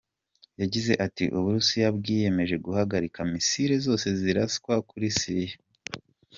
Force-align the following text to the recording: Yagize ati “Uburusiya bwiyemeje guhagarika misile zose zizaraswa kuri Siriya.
Yagize 0.61 0.93
ati 1.05 1.25
“Uburusiya 1.37 1.87
bwiyemeje 1.97 2.55
guhagarika 2.65 3.17
misile 3.31 3.75
zose 3.85 4.05
zizaraswa 4.15 4.73
kuri 4.89 5.07
Siriya. 5.19 5.57